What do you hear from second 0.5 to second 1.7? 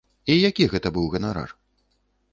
гэта быў ганарар?